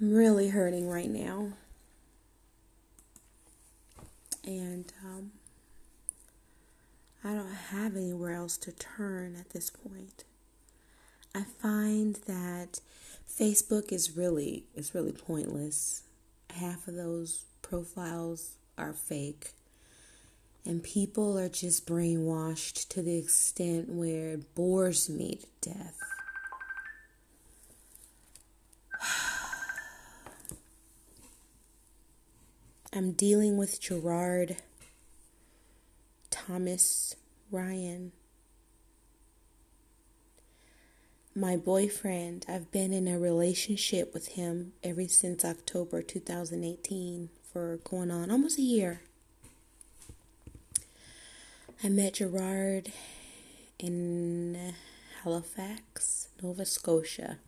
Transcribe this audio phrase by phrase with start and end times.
[0.00, 1.48] I'm really hurting right now.
[4.44, 5.32] And um,
[7.22, 10.24] I don't have anywhere else to turn at this point.
[11.34, 12.80] I find that
[13.28, 16.04] Facebook is really is really pointless.
[16.48, 19.52] Half of those profiles are fake.
[20.64, 26.09] And people are just brainwashed to the extent where it bores me to death.
[33.00, 34.56] I'm dealing with Gerard
[36.28, 37.16] Thomas
[37.50, 38.12] Ryan.
[41.34, 48.10] My boyfriend, I've been in a relationship with him ever since October 2018 for going
[48.10, 49.00] on almost a year.
[51.82, 52.92] I met Gerard
[53.78, 54.74] in
[55.22, 57.38] Halifax, Nova Scotia.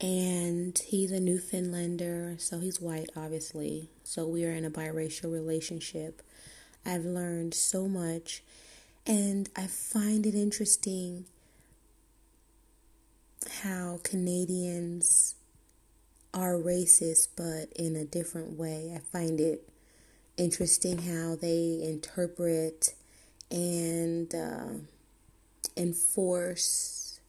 [0.00, 3.90] And he's a Newfoundlander, so he's white, obviously.
[4.02, 6.22] So we are in a biracial relationship.
[6.86, 8.42] I've learned so much,
[9.06, 11.26] and I find it interesting
[13.62, 15.34] how Canadians
[16.32, 18.92] are racist, but in a different way.
[18.94, 19.68] I find it
[20.36, 22.94] interesting how they interpret
[23.50, 24.68] and uh,
[25.76, 27.20] enforce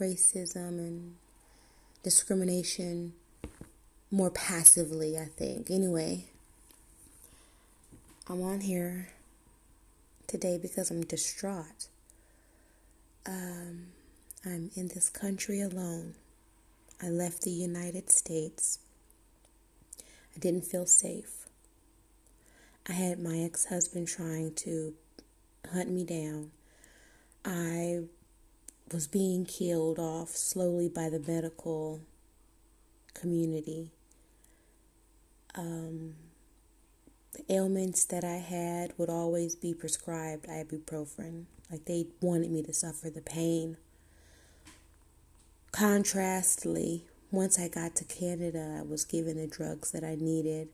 [0.00, 1.14] racism and
[2.02, 3.12] discrimination
[4.10, 5.70] more passively, I think.
[5.70, 6.26] Anyway,
[8.28, 9.08] I'm on here
[10.26, 11.88] today because I'm distraught.
[13.26, 13.88] Um,
[14.44, 16.14] I'm in this country alone.
[17.02, 18.78] I left the United States.
[20.34, 21.46] I didn't feel safe.
[22.88, 24.94] I had my ex husband trying to
[25.72, 26.50] hunt me down.
[27.44, 28.04] I
[28.92, 32.02] was being killed off slowly by the medical
[33.14, 33.92] community.
[35.54, 36.14] Um,
[37.32, 41.44] the ailments that I had would always be prescribed ibuprofen.
[41.70, 43.76] Like they wanted me to suffer the pain.
[45.72, 50.68] Contrastly, once I got to Canada, I was given the drugs that I needed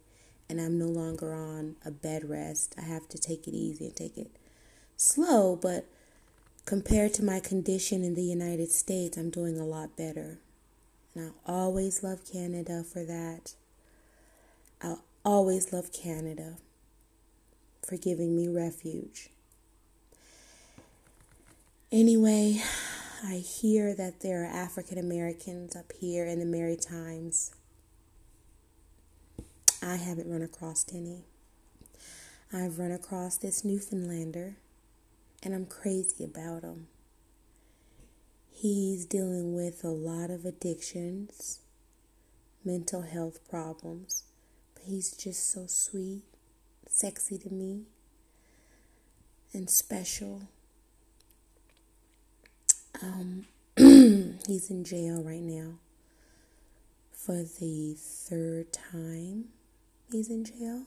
[0.48, 2.74] and I'm no longer on a bed rest.
[2.78, 4.30] I have to take it easy and take it
[4.96, 5.86] slow, but
[6.64, 10.38] compared to my condition in the United States, I'm doing a lot better.
[11.14, 13.54] And I always love Canada for that.
[14.82, 16.56] I'll always love Canada
[17.86, 19.30] for giving me refuge.
[21.92, 22.62] Anyway,
[23.22, 27.52] I hear that there are African Americans up here in the Maritimes
[29.86, 31.26] I haven't run across any.
[32.50, 34.56] I've run across this Newfoundlander,
[35.44, 36.86] and I'm crazy about him.
[38.50, 41.60] He's dealing with a lot of addictions,
[42.64, 44.24] mental health problems,
[44.74, 46.22] but he's just so sweet,
[46.88, 47.82] sexy to me,
[49.52, 50.48] and special.
[53.02, 55.74] Um, he's in jail right now
[57.12, 59.46] for the third time
[60.10, 60.84] he's in jail.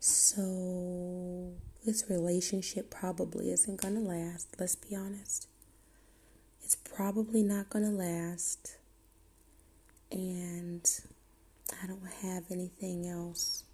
[0.00, 1.52] So,
[1.84, 4.48] this relationship probably isn't going to last.
[4.58, 5.48] Let's be honest.
[6.62, 8.76] It's probably not going to last.
[10.10, 10.88] And
[11.82, 13.64] I don't have anything else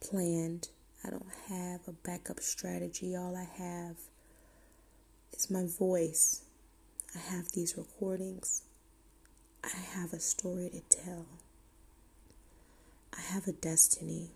[0.00, 0.68] planned.
[1.04, 3.14] I don't have a backup strategy.
[3.14, 3.96] All I have
[5.32, 6.42] is my voice.
[7.14, 8.62] I have these recordings.
[9.62, 11.26] I have a story to tell.
[13.16, 14.30] I have a destiny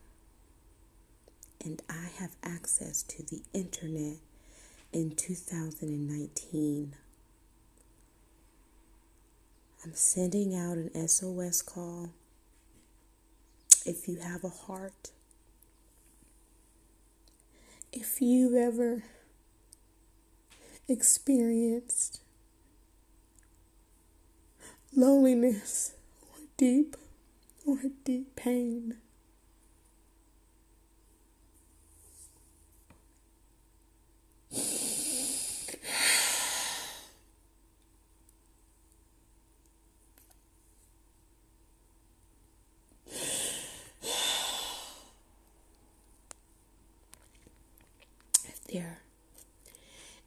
[1.64, 4.18] and I have access to the internet
[4.92, 6.94] in 2019.
[9.84, 12.10] I'm sending out an SOS call.
[13.86, 15.10] If you have a heart,
[17.92, 19.02] if you've ever
[20.88, 22.20] experienced
[24.96, 26.96] loneliness or deep
[27.66, 28.96] or deep pain.
[48.46, 49.00] If there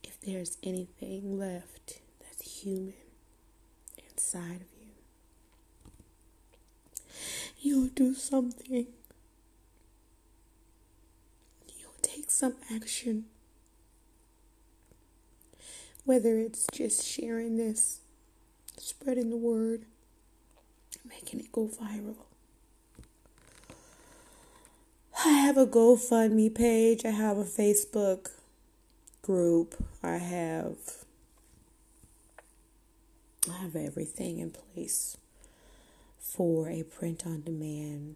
[0.03, 2.93] if there's anything left that's human
[4.07, 4.87] inside of you
[7.59, 8.85] you'll do something.
[11.79, 13.25] You'll take some action.
[16.05, 18.01] Whether it's just sharing this
[18.77, 19.85] spreading the word,
[21.03, 22.17] making it go viral.
[25.25, 28.29] I have a GoFundMe page, I have a Facebook
[29.27, 30.77] group, I have
[33.51, 35.17] I have everything in place
[36.17, 38.15] for a print on demand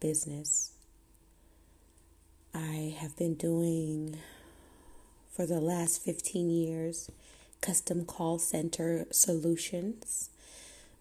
[0.00, 0.72] business.
[2.52, 4.18] I have been doing
[5.34, 7.10] for the last 15 years
[7.62, 10.28] custom call center solutions,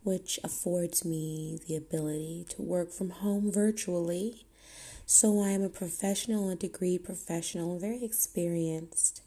[0.03, 4.45] which affords me the ability to work from home virtually.
[5.13, 9.21] So I am a professional, a degree professional, very experienced.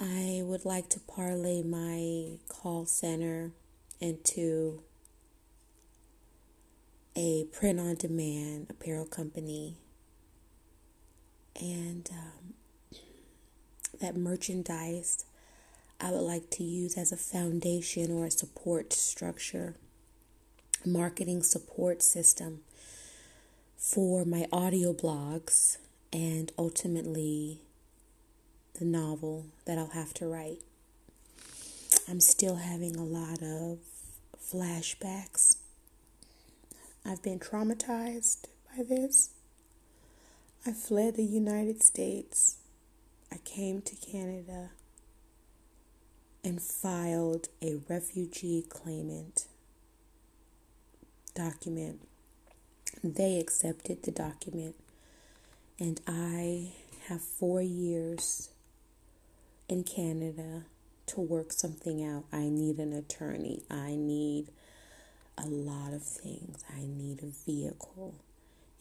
[0.00, 3.52] I would like to parlay my call center
[4.00, 4.82] into
[7.14, 9.76] a print on demand apparel company.
[11.54, 12.98] And um,
[14.00, 15.24] that merchandise
[16.00, 19.76] I would like to use as a foundation or a support structure,
[20.84, 22.62] marketing support system
[23.86, 25.78] for my audio blogs
[26.12, 27.60] and ultimately
[28.80, 30.58] the novel that I'll have to write.
[32.08, 33.78] I'm still having a lot of
[34.44, 35.58] flashbacks.
[37.04, 38.46] I've been traumatized
[38.76, 39.30] by this.
[40.66, 42.56] I fled the United States
[43.32, 44.70] I came to Canada
[46.42, 49.46] and filed a refugee claimant
[51.36, 52.00] document.
[53.14, 54.74] They accepted the document,
[55.78, 56.72] and I
[57.08, 58.50] have four years
[59.68, 60.64] in Canada
[61.06, 62.24] to work something out.
[62.32, 63.62] I need an attorney.
[63.70, 64.48] I need
[65.38, 66.64] a lot of things.
[66.74, 68.14] I need a vehicle.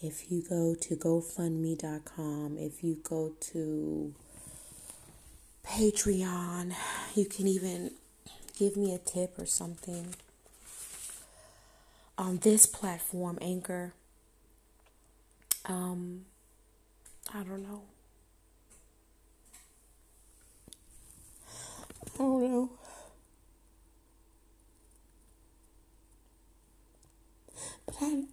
[0.02, 4.14] If you go to GoFundMe.com, if you go to
[5.66, 6.74] Patreon.
[7.16, 7.92] You can even
[8.58, 10.16] give me a tip or something.
[12.18, 13.94] On this platform, Anchor,
[15.66, 16.26] um,
[17.34, 17.82] I don't know.
[22.14, 22.70] I don't know.
[27.86, 28.24] But I,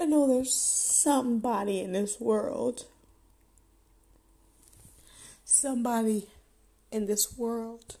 [0.00, 2.86] I know there's somebody in this world.
[5.44, 6.28] Somebody
[6.90, 7.96] in this world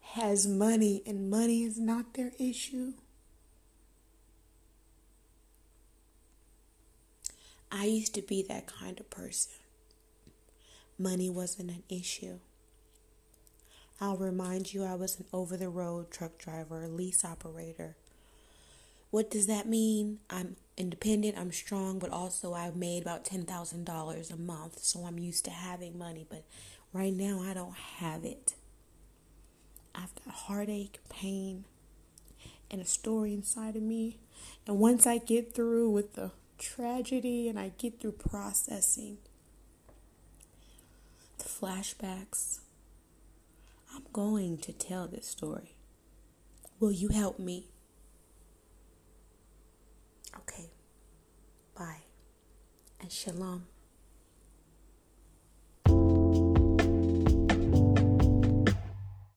[0.00, 2.92] has money and money is not their issue.
[7.76, 9.50] I used to be that kind of person.
[10.96, 12.38] Money wasn't an issue.
[14.00, 17.96] I'll remind you I was an over the road truck driver, lease operator.
[19.10, 20.20] What does that mean?
[20.30, 25.44] I'm independent, I'm strong, but also I made about $10,000 a month, so I'm used
[25.46, 26.24] to having money.
[26.28, 26.44] But
[26.92, 28.54] right now, I don't have it.
[29.96, 31.64] I've got heartache, pain,
[32.70, 34.18] and a story inside of me.
[34.64, 39.18] And once I get through with the tragedy and I get through processing
[41.38, 42.60] the flashbacks,
[43.94, 45.76] I'm going to tell this story.
[46.80, 47.68] Will you help me?
[50.36, 50.70] Okay.
[51.76, 52.02] Bye.
[53.00, 53.66] And shalom.